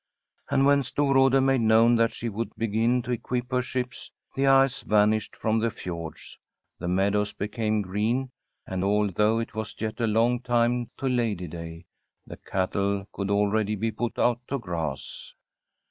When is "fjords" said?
5.69-6.39